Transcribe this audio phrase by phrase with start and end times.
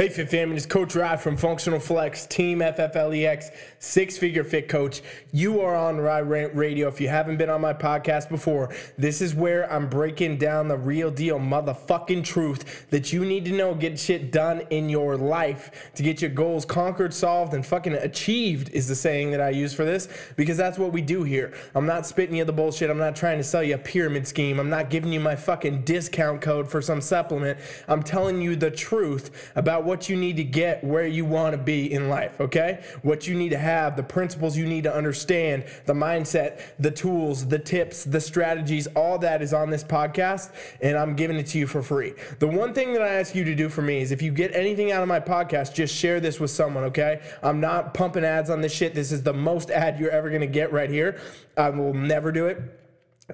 [0.00, 5.02] Hey, Fit Family, it's Coach Rod from Functional Flex, Team FFLEX, Six Figure Fit Coach.
[5.30, 6.88] You are on Rye Rant Radio.
[6.88, 10.78] If you haven't been on my podcast before, this is where I'm breaking down the
[10.78, 15.90] real deal, motherfucking truth that you need to know, get shit done in your life
[15.96, 19.74] to get your goals conquered, solved, and fucking achieved, is the saying that I use
[19.74, 21.52] for this because that's what we do here.
[21.74, 22.88] I'm not spitting you the bullshit.
[22.88, 24.58] I'm not trying to sell you a pyramid scheme.
[24.60, 27.58] I'm not giving you my fucking discount code for some supplement.
[27.86, 31.58] I'm telling you the truth about what you need to get where you want to
[31.58, 32.80] be in life, okay?
[33.02, 37.48] What you need to have, the principles you need to understand, the mindset, the tools,
[37.48, 41.58] the tips, the strategies, all that is on this podcast, and I'm giving it to
[41.58, 42.14] you for free.
[42.38, 44.54] The one thing that I ask you to do for me is if you get
[44.54, 47.20] anything out of my podcast, just share this with someone, okay?
[47.42, 48.94] I'm not pumping ads on this shit.
[48.94, 51.20] This is the most ad you're ever gonna get right here.
[51.56, 52.79] I will never do it.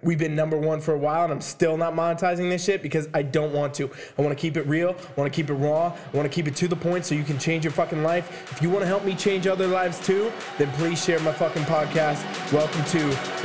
[0.02, 3.09] We've been number one for a while, and I'm still not monetizing this shit because
[3.14, 3.91] I don't want to.
[4.19, 4.91] I want to keep it real.
[4.91, 5.86] I want to keep it raw.
[5.86, 8.52] I want to keep it to the point so you can change your fucking life.
[8.52, 11.64] If you want to help me change other lives too, then please share my fucking
[11.64, 12.22] podcast.
[12.52, 12.98] Welcome to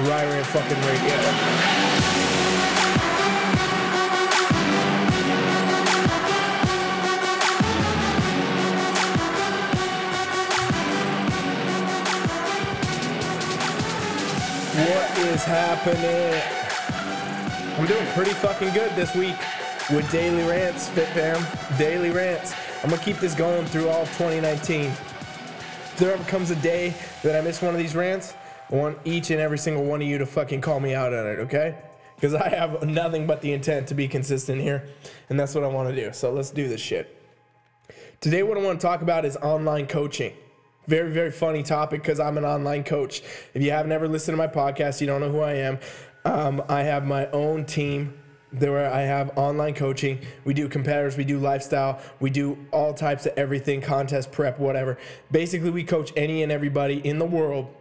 [0.03, 1.90] Ryan fucking Radio.
[15.41, 16.41] Is happening?
[17.79, 19.37] I'm doing pretty fucking good this week
[19.89, 21.43] with daily rants, Fit Fam.
[21.77, 22.53] Daily rants.
[22.83, 24.85] I'm gonna keep this going through all of 2019.
[24.85, 28.33] If there ever comes a day that I miss one of these rants,
[28.71, 31.25] I want each and every single one of you to fucking call me out on
[31.25, 31.75] it, okay?
[32.15, 34.87] Because I have nothing but the intent to be consistent here,
[35.29, 36.13] and that's what I want to do.
[36.13, 37.17] So let's do this shit.
[38.19, 40.33] Today, what I want to talk about is online coaching.
[40.87, 43.21] Very, very funny topic because I'm an online coach.
[43.53, 45.79] If you haven't ever listened to my podcast, you don't know who I am.
[46.25, 48.17] Um, I have my own team
[48.51, 50.19] where I have online coaching.
[50.43, 54.97] We do competitors, we do lifestyle, we do all types of everything, contest prep, whatever.
[55.31, 57.73] Basically, we coach any and everybody in the world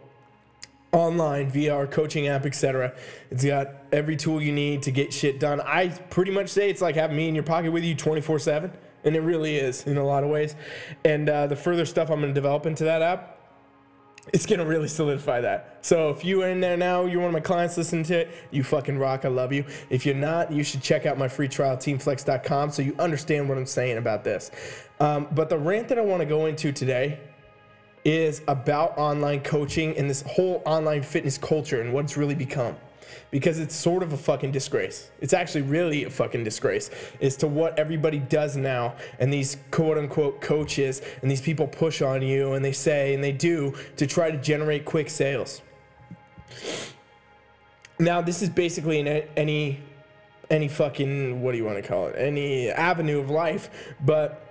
[0.91, 2.93] online via our coaching app, etc.
[3.29, 5.61] It's got every tool you need to get shit done.
[5.61, 8.71] I pretty much say it's like having me in your pocket with you 24 7.
[9.03, 10.55] And it really is in a lot of ways.
[11.03, 13.37] And uh, the further stuff I'm going to develop into that app,
[14.33, 15.79] it's going to really solidify that.
[15.81, 18.63] So if you're in there now, you're one of my clients listening to it, you
[18.63, 19.25] fucking rock.
[19.25, 19.65] I love you.
[19.89, 23.57] If you're not, you should check out my free trial, teamflex.com, so you understand what
[23.57, 24.51] I'm saying about this.
[24.99, 27.19] Um, but the rant that I want to go into today
[28.05, 32.75] is about online coaching and this whole online fitness culture and what it's really become
[33.29, 35.09] because it's sort of a fucking disgrace.
[35.19, 36.89] It's actually really a fucking disgrace
[37.21, 38.95] as to what everybody does now.
[39.19, 43.23] And these quote unquote coaches and these people push on you and they say and
[43.23, 45.61] they do to try to generate quick sales.
[47.99, 49.79] Now, this is basically in any
[50.49, 52.15] any fucking what do you want to call it?
[52.17, 53.69] Any avenue of life,
[54.03, 54.50] but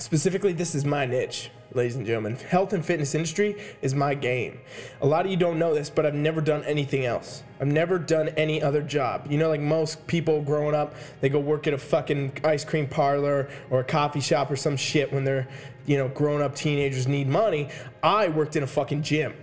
[0.00, 2.36] specifically this is my niche ladies and gentlemen.
[2.36, 4.60] Health and fitness industry is my game.
[5.00, 7.42] A lot of you don't know this, but I've never done anything else.
[7.60, 9.26] I've never done any other job.
[9.30, 12.88] You know, like most people growing up, they go work at a fucking ice cream
[12.88, 15.48] parlor or a coffee shop or some shit when they're,
[15.86, 17.68] you know, grown up teenagers need money.
[18.02, 19.34] I worked in a fucking gym.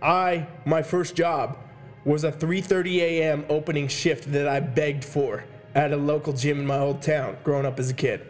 [0.00, 1.58] I, my first job
[2.04, 3.44] was a 3:30 a.m.
[3.48, 7.66] opening shift that I begged for at a local gym in my old town growing
[7.66, 8.24] up as a kid.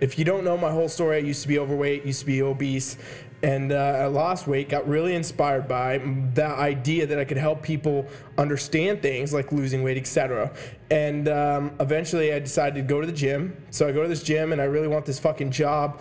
[0.00, 2.42] If you don't know my whole story, I used to be overweight, used to be
[2.42, 2.96] obese,
[3.42, 4.68] and uh, I lost weight.
[4.68, 8.06] Got really inspired by the idea that I could help people
[8.38, 10.52] understand things like losing weight, etc.
[10.90, 13.56] And um, eventually, I decided to go to the gym.
[13.70, 16.00] So I go to this gym, and I really want this fucking job.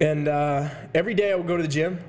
[0.00, 2.00] And uh, every day I would go to the gym,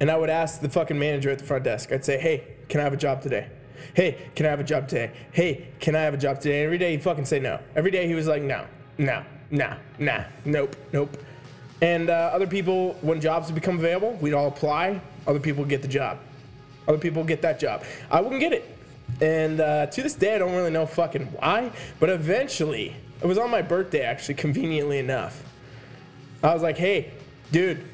[0.00, 1.92] and I would ask the fucking manager at the front desk.
[1.92, 3.48] I'd say, "Hey, can I have a job today?"
[3.94, 5.12] Hey, can I have a job today?
[5.32, 6.64] Hey, can I have a job today?
[6.64, 7.60] Every day he'd fucking say no.
[7.76, 8.66] Every day he was like, no,
[8.98, 11.16] no, nah, nah, nope, nope.
[11.80, 15.00] And uh, other people, when jobs become available, we'd all apply.
[15.26, 16.18] Other people get the job.
[16.88, 17.84] Other people get that job.
[18.10, 18.76] I wouldn't get it.
[19.20, 21.70] And uh, to this day, I don't really know fucking why.
[22.00, 25.42] But eventually, it was on my birthday, actually, conveniently enough.
[26.42, 27.12] I was like, hey,
[27.52, 27.84] dude,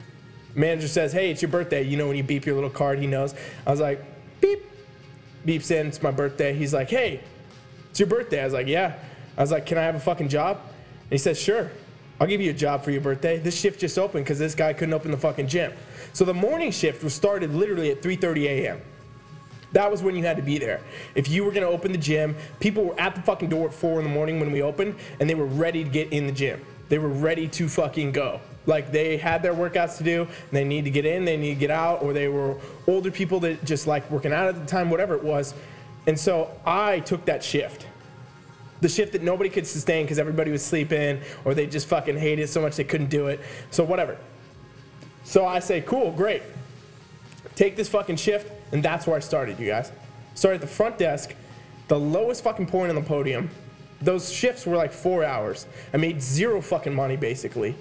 [0.55, 1.83] manager says, hey, it's your birthday.
[1.83, 3.35] You know, when you beep your little card, he knows.
[3.67, 4.03] I was like,
[4.41, 4.63] beep,
[5.47, 6.55] beeps in, it's my birthday.
[6.55, 7.21] He's like, hey,
[7.91, 8.41] it's your birthday.
[8.41, 8.95] I was like, yeah.
[9.37, 10.61] I was like, can I have a fucking job?
[11.15, 11.71] He says, sure.
[12.21, 13.39] I'll give you a job for your birthday.
[13.39, 15.73] This shift just opened because this guy couldn't open the fucking gym.
[16.13, 18.81] So the morning shift was started literally at 3:30 a.m.
[19.73, 20.81] That was when you had to be there.
[21.15, 23.99] If you were gonna open the gym, people were at the fucking door at four
[23.99, 26.65] in the morning when we opened, and they were ready to get in the gym.
[26.89, 28.41] They were ready to fucking go.
[28.67, 31.61] Like they had their workouts to do, they need to get in, they need to
[31.61, 32.57] get out, or they were
[32.87, 35.55] older people that just like working out at the time, whatever it was.
[36.07, 37.87] And so I took that shift
[38.85, 42.51] The shift that nobody could sustain because everybody was sleeping or they just fucking hated
[42.51, 43.41] so much they couldn't do it.
[43.71, 44.19] So whatever.
[45.23, 46.43] So I say, cool, great.
[47.55, 49.91] Take this fucking shift, and that's where I started, you guys.
[50.35, 51.35] Started at the front desk,
[51.89, 53.49] the lowest fucking point on the podium.
[54.03, 55.67] Those shifts were like four hours.
[55.95, 57.75] I made zero fucking money basically.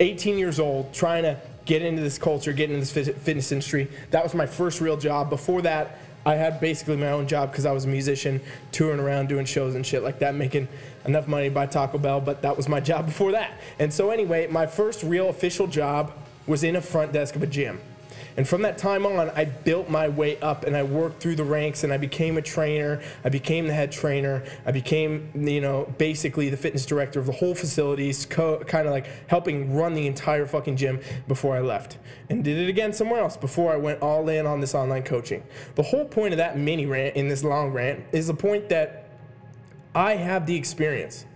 [0.00, 3.90] 18 years old, trying to get into this culture, get into this fitness industry.
[4.12, 5.28] That was my first real job.
[5.28, 8.40] Before that, I had basically my own job because I was a musician,
[8.72, 10.68] touring around doing shows and shit like that, making
[11.04, 13.52] enough money to buy Taco Bell, but that was my job before that.
[13.78, 16.12] And so, anyway, my first real official job
[16.46, 17.80] was in a front desk of a gym.
[18.36, 21.44] And from that time on, I built my way up and I worked through the
[21.44, 23.00] ranks and I became a trainer.
[23.24, 24.44] I became the head trainer.
[24.66, 28.92] I became, you know, basically the fitness director of the whole facilities, co- kind of
[28.92, 31.98] like helping run the entire fucking gym before I left.
[32.28, 35.44] And did it again somewhere else before I went all in on this online coaching.
[35.76, 39.10] The whole point of that mini rant in this long rant is the point that
[39.94, 41.26] I have the experience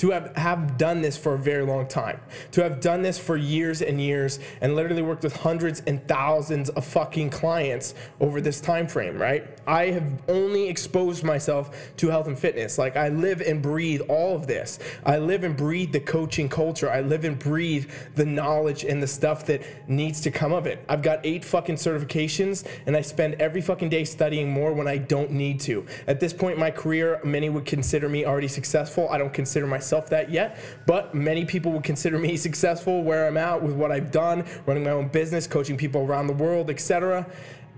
[0.00, 2.18] to have, have done this for a very long time,
[2.52, 6.70] to have done this for years and years and literally worked with hundreds and thousands
[6.70, 9.58] of fucking clients over this time frame, right?
[9.66, 12.78] I have only exposed myself to health and fitness.
[12.78, 14.78] Like I live and breathe all of this.
[15.04, 16.90] I live and breathe the coaching culture.
[16.90, 20.82] I live and breathe the knowledge and the stuff that needs to come of it.
[20.88, 24.96] I've got eight fucking certifications and I spend every fucking day studying more when I
[24.96, 25.84] don't need to.
[26.06, 29.06] At this point in my career, many would consider me already successful.
[29.10, 30.56] I don't consider myself myself that yet,
[30.86, 34.84] but many people would consider me successful where I'm at with what I've done, running
[34.84, 37.26] my own business, coaching people around the world, etc.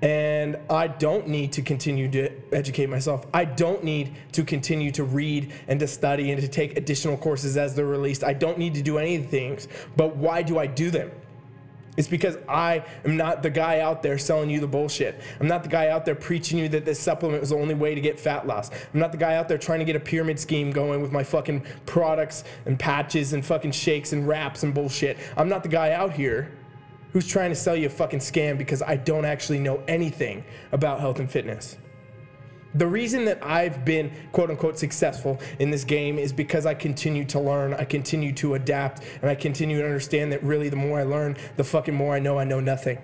[0.03, 3.25] And I don't need to continue to educate myself.
[3.33, 7.57] I don't need to continue to read and to study and to take additional courses
[7.57, 8.25] as they're released.
[8.25, 9.69] I don't need to do any of the things.
[9.97, 11.13] But why do I do them?
[11.97, 15.21] It's because I am not the guy out there selling you the bullshit.
[15.41, 17.95] I'm not the guy out there preaching you that this supplement was the only way
[17.95, 18.71] to get fat loss.
[18.71, 21.23] I'm not the guy out there trying to get a pyramid scheme going with my
[21.23, 25.19] fucking products and patches and fucking shakes and wraps and bullshit.
[25.37, 26.51] I'm not the guy out here
[27.13, 31.01] who's trying to sell you a fucking scam because I don't actually know anything about
[31.01, 31.77] health and fitness.
[32.75, 37.25] The reason that I've been quote unquote successful in this game is because I continue
[37.27, 40.99] to learn, I continue to adapt, and I continue to understand that really the more
[40.99, 42.99] I learn, the fucking more I know I know nothing.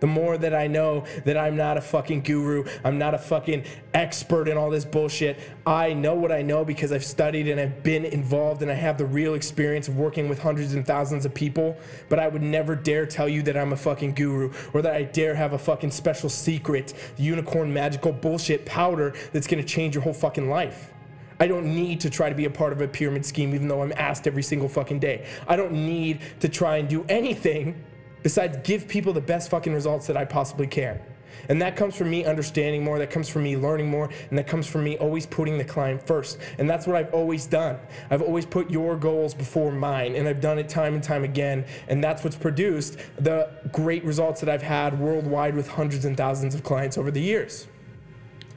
[0.00, 3.64] The more that I know that I'm not a fucking guru, I'm not a fucking
[3.94, 5.38] expert in all this bullshit.
[5.66, 8.98] I know what I know because I've studied and I've been involved and I have
[8.98, 11.76] the real experience of working with hundreds and thousands of people.
[12.08, 15.02] But I would never dare tell you that I'm a fucking guru or that I
[15.02, 20.14] dare have a fucking special secret, unicorn magical bullshit powder that's gonna change your whole
[20.14, 20.92] fucking life.
[21.38, 23.82] I don't need to try to be a part of a pyramid scheme, even though
[23.82, 25.26] I'm asked every single fucking day.
[25.48, 27.82] I don't need to try and do anything
[28.22, 31.00] besides give people the best fucking results that I possibly can.
[31.48, 34.46] And that comes from me understanding more, that comes from me learning more, and that
[34.46, 36.38] comes from me always putting the client first.
[36.58, 37.78] And that's what I've always done.
[38.10, 41.64] I've always put your goals before mine, and I've done it time and time again.
[41.88, 46.54] And that's what's produced the great results that I've had worldwide with hundreds and thousands
[46.54, 47.66] of clients over the years.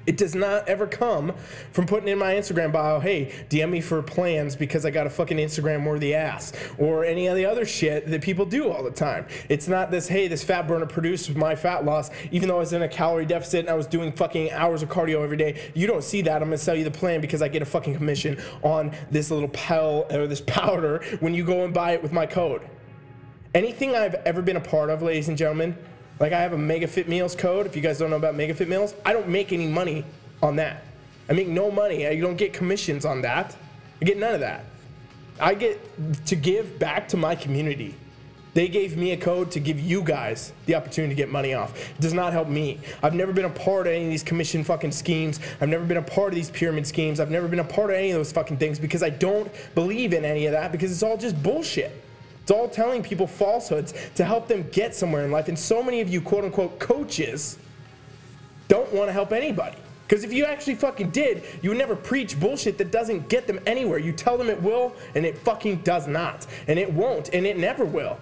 [0.05, 1.33] It does not ever come
[1.71, 5.09] from putting in my Instagram bio, hey, DM me for plans because I got a
[5.09, 8.91] fucking Instagram worthy ass, or any of the other shit that people do all the
[8.91, 9.25] time.
[9.47, 12.73] It's not this, hey, this fat burner produced my fat loss, even though I was
[12.73, 15.71] in a calorie deficit and I was doing fucking hours of cardio every day.
[15.73, 16.41] You don't see that.
[16.41, 19.49] I'm gonna sell you the plan because I get a fucking commission on this little
[19.49, 22.61] pill or this powder when you go and buy it with my code.
[23.55, 25.77] Anything I've ever been a part of, ladies and gentlemen,
[26.19, 27.65] like I have a Mega Fit Meals code.
[27.65, 30.05] If you guys don't know about Mega Fit Meals, I don't make any money
[30.41, 30.83] on that.
[31.29, 32.07] I make no money.
[32.07, 33.55] I don't get commissions on that.
[34.01, 34.65] I get none of that.
[35.39, 37.95] I get to give back to my community.
[38.53, 41.75] They gave me a code to give you guys the opportunity to get money off.
[41.89, 42.79] It does not help me.
[43.01, 45.39] I've never been a part of any of these commission fucking schemes.
[45.59, 47.19] I've never been a part of these pyramid schemes.
[47.19, 50.13] I've never been a part of any of those fucking things because I don't believe
[50.13, 51.99] in any of that because it's all just bullshit.
[52.43, 55.47] It's all telling people falsehoods to help them get somewhere in life.
[55.47, 57.57] And so many of you, quote unquote, coaches
[58.67, 59.77] don't want to help anybody.
[60.05, 63.59] Because if you actually fucking did, you would never preach bullshit that doesn't get them
[63.65, 63.97] anywhere.
[63.97, 66.45] You tell them it will, and it fucking does not.
[66.67, 68.19] And it won't, and it never will.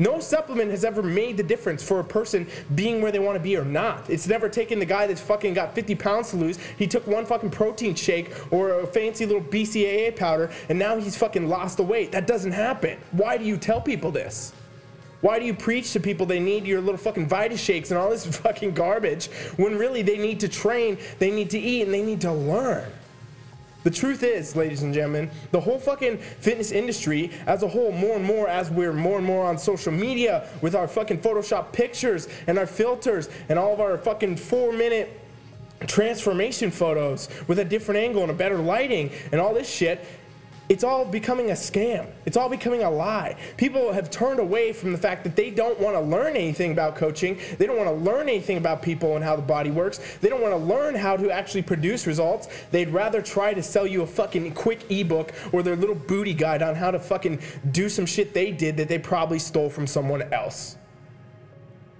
[0.00, 3.42] No supplement has ever made the difference for a person being where they want to
[3.42, 4.08] be or not.
[4.08, 6.58] It's never taken the guy that's fucking got 50 pounds to lose.
[6.78, 11.18] He took one fucking protein shake or a fancy little BCAA powder and now he's
[11.18, 12.12] fucking lost the weight.
[12.12, 12.98] That doesn't happen.
[13.12, 14.54] Why do you tell people this?
[15.20, 18.08] Why do you preach to people they need your little fucking Vita shakes and all
[18.08, 19.26] this fucking garbage
[19.58, 22.90] when really they need to train, they need to eat, and they need to learn?
[23.82, 28.16] The truth is, ladies and gentlemen, the whole fucking fitness industry as a whole, more
[28.16, 32.28] and more as we're more and more on social media with our fucking Photoshop pictures
[32.46, 35.18] and our filters and all of our fucking four minute
[35.86, 40.04] transformation photos with a different angle and a better lighting and all this shit.
[40.70, 42.06] It's all becoming a scam.
[42.26, 43.34] It's all becoming a lie.
[43.56, 46.94] People have turned away from the fact that they don't want to learn anything about
[46.94, 47.40] coaching.
[47.58, 49.98] They don't want to learn anything about people and how the body works.
[50.20, 52.48] They don't want to learn how to actually produce results.
[52.70, 56.62] They'd rather try to sell you a fucking quick ebook or their little booty guide
[56.62, 57.40] on how to fucking
[57.72, 60.76] do some shit they did that they probably stole from someone else.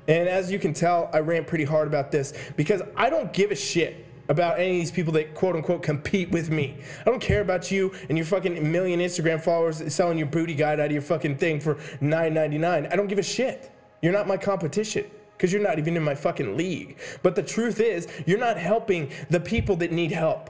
[0.06, 3.50] And as you can tell, I rant pretty hard about this because I don't give
[3.50, 6.78] a shit about any of these people that quote unquote compete with me.
[7.00, 10.78] I don't care about you and your fucking million Instagram followers selling your booty guide
[10.78, 12.90] out of your fucking thing for $9.99.
[12.90, 13.72] I don't give a shit.
[14.00, 16.98] You're not my competition because you're not even in my fucking league.
[17.22, 20.48] But the truth is, you're not helping the people that need help.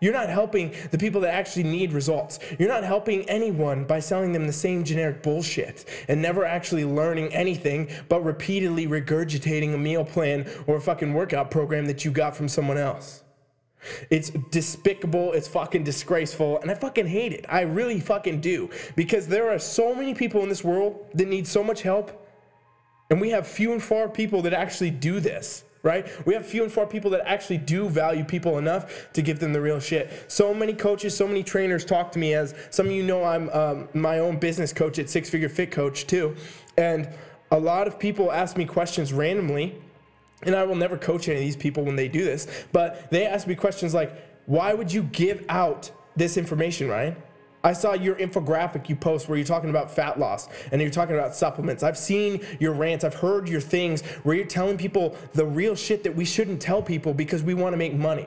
[0.00, 2.38] You're not helping the people that actually need results.
[2.58, 7.34] You're not helping anyone by selling them the same generic bullshit and never actually learning
[7.34, 12.34] anything but repeatedly regurgitating a meal plan or a fucking workout program that you got
[12.34, 13.22] from someone else.
[14.10, 17.46] It's despicable, it's fucking disgraceful, and I fucking hate it.
[17.48, 18.68] I really fucking do.
[18.94, 22.26] Because there are so many people in this world that need so much help,
[23.10, 26.06] and we have few and far people that actually do this right?
[26.26, 29.52] We have few and far people that actually do value people enough to give them
[29.52, 30.10] the real shit.
[30.28, 33.48] So many coaches, so many trainers talk to me as some of you know I'm
[33.50, 36.36] um, my own business coach at Six Figure Fit Coach too.
[36.76, 37.08] And
[37.50, 39.80] a lot of people ask me questions randomly,
[40.42, 43.26] and I will never coach any of these people when they do this, but they
[43.26, 44.12] ask me questions like,
[44.46, 47.16] why would you give out this information, Ryan?
[47.62, 51.14] I saw your infographic you post where you're talking about fat loss and you're talking
[51.14, 51.82] about supplements.
[51.82, 56.02] I've seen your rants, I've heard your things where you're telling people the real shit
[56.04, 58.26] that we shouldn't tell people because we want to make money.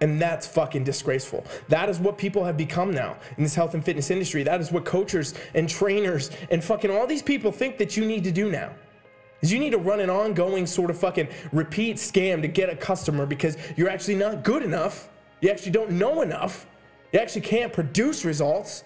[0.00, 1.44] And that's fucking disgraceful.
[1.68, 4.42] That is what people have become now in this health and fitness industry.
[4.44, 8.24] That is what coaches and trainers and fucking all these people think that you need
[8.24, 8.72] to do now.
[9.42, 12.76] Is you need to run an ongoing sort of fucking repeat scam to get a
[12.76, 15.08] customer because you're actually not good enough.
[15.40, 16.66] You actually don't know enough
[17.12, 18.84] you actually can't produce results.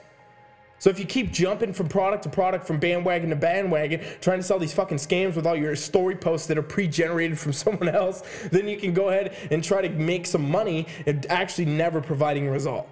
[0.79, 4.43] So if you keep jumping from product to product, from bandwagon to bandwagon, trying to
[4.43, 8.23] sell these fucking scams with all your story posts that are pre-generated from someone else,
[8.51, 12.49] then you can go ahead and try to make some money and actually never providing
[12.49, 12.89] a result.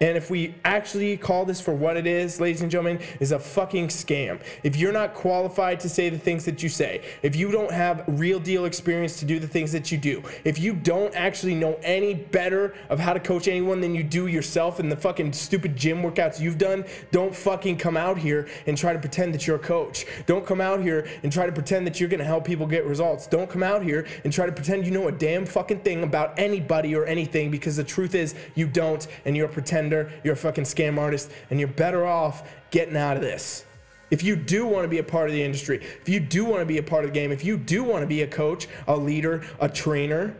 [0.00, 3.38] And if we actually call this for what it is, ladies and gentlemen, is a
[3.38, 4.40] fucking scam.
[4.62, 8.04] If you're not qualified to say the things that you say, if you don't have
[8.06, 11.78] real deal experience to do the things that you do, if you don't actually know
[11.82, 15.76] any better of how to coach anyone than you do yourself in the fucking stupid
[15.76, 19.56] gym workouts you've done, don't fucking come out here and try to pretend that you're
[19.56, 20.06] a coach.
[20.26, 23.26] Don't come out here and try to pretend that you're gonna help people get results.
[23.26, 26.38] Don't come out here and try to pretend you know a damn fucking thing about
[26.38, 29.50] anybody or anything because the truth is you don't and you're a
[29.88, 33.64] pretender you're a fucking scam artist, and you're better off getting out of this.
[34.10, 36.60] If you do want to be a part of the industry, if you do want
[36.60, 38.66] to be a part of the game, if you do want to be a coach,
[38.86, 40.34] a leader, a trainer,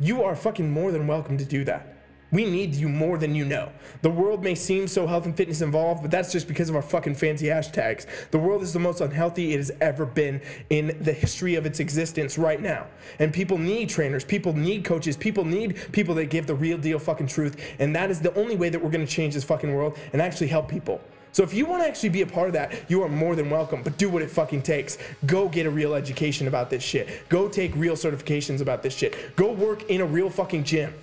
[0.00, 1.93] you are fucking more than welcome to do that.
[2.34, 3.70] We need you more than you know.
[4.02, 6.82] The world may seem so health and fitness involved, but that's just because of our
[6.82, 8.06] fucking fancy hashtags.
[8.32, 11.78] The world is the most unhealthy it has ever been in the history of its
[11.78, 12.88] existence right now.
[13.20, 16.98] And people need trainers, people need coaches, people need people that give the real deal
[16.98, 17.56] fucking truth.
[17.78, 20.48] And that is the only way that we're gonna change this fucking world and actually
[20.48, 21.00] help people.
[21.30, 23.48] So if you want to actually be a part of that, you are more than
[23.48, 23.82] welcome.
[23.84, 24.98] But do what it fucking takes.
[25.26, 27.28] Go get a real education about this shit.
[27.28, 29.36] Go take real certifications about this shit.
[29.36, 30.94] Go work in a real fucking gym.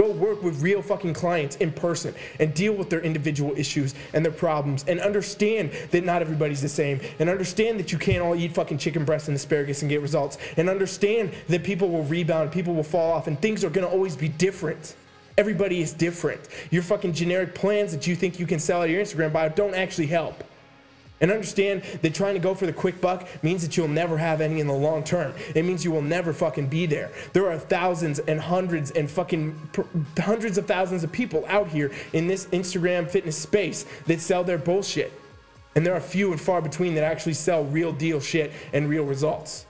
[0.00, 4.24] Go work with real fucking clients in person and deal with their individual issues and
[4.24, 8.34] their problems and understand that not everybody's the same and understand that you can't all
[8.34, 12.50] eat fucking chicken breast and asparagus and get results and understand that people will rebound,
[12.50, 14.96] people will fall off, and things are gonna always be different.
[15.36, 16.40] Everybody is different.
[16.70, 19.74] Your fucking generic plans that you think you can sell at your Instagram bio don't
[19.74, 20.42] actually help.
[21.20, 24.40] And understand that trying to go for the quick buck means that you'll never have
[24.40, 25.34] any in the long term.
[25.54, 27.10] It means you will never fucking be there.
[27.32, 29.70] There are thousands and hundreds and fucking
[30.18, 34.58] hundreds of thousands of people out here in this Instagram fitness space that sell their
[34.58, 35.12] bullshit.
[35.74, 39.04] And there are few and far between that actually sell real deal shit and real
[39.04, 39.66] results.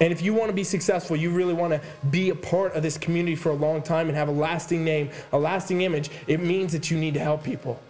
[0.00, 2.82] And if you want to be successful, you really want to be a part of
[2.82, 6.40] this community for a long time and have a lasting name, a lasting image, it
[6.40, 7.80] means that you need to help people.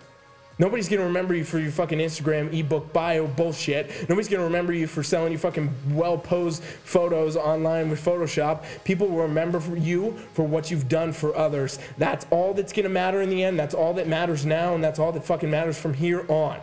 [0.58, 4.08] Nobody's gonna remember you for your fucking Instagram ebook bio bullshit.
[4.08, 8.64] Nobody's gonna remember you for selling you fucking well posed photos online with Photoshop.
[8.84, 11.78] People will remember for you for what you've done for others.
[11.98, 13.58] That's all that's gonna matter in the end.
[13.58, 16.58] That's all that matters now, and that's all that fucking matters from here on.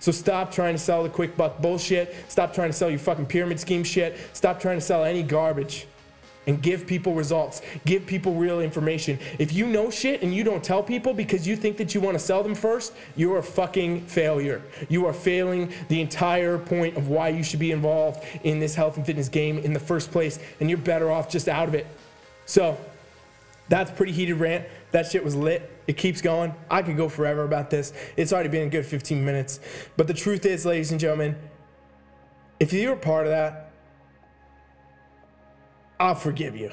[0.00, 2.14] So stop trying to sell the quick buck bullshit.
[2.28, 4.16] Stop trying to sell your fucking pyramid scheme shit.
[4.32, 5.86] Stop trying to sell any garbage
[6.48, 9.18] and give people results, give people real information.
[9.38, 12.14] If you know shit and you don't tell people because you think that you want
[12.14, 14.62] to sell them first, you're a fucking failure.
[14.88, 18.96] You are failing the entire point of why you should be involved in this health
[18.96, 21.86] and fitness game in the first place, and you're better off just out of it.
[22.46, 22.78] So,
[23.68, 24.64] that's pretty heated rant.
[24.92, 25.70] That shit was lit.
[25.86, 26.54] It keeps going.
[26.70, 27.92] I could go forever about this.
[28.16, 29.60] It's already been a good 15 minutes.
[29.98, 31.36] But the truth is, ladies and gentlemen,
[32.58, 33.67] if you're a part of that,
[36.00, 36.70] I'll forgive you.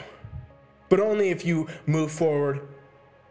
[0.90, 2.68] But only if you move forward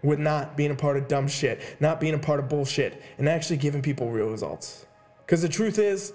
[0.02, 3.28] with not being a part of dumb shit, not being a part of bullshit, and
[3.28, 4.86] actually giving people real results.
[5.24, 6.12] Because the truth is,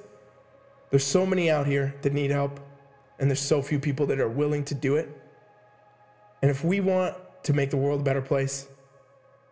[0.92, 2.60] there's so many out here that need help,
[3.20, 5.10] and there's so few people that are willing to do it.
[6.42, 8.68] And if we want to make the world a better place,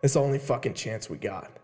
[0.02, 1.57] it's the only fucking chance we got.